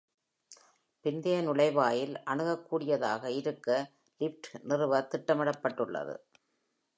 [1.05, 3.69] பிந்தைய நுழைவாயில் அணுகக்கூடியதாக இருக்க
[4.21, 6.15] லிஃப்ட் நிறுவ திட்டமிடப்பட்டுள்ளது.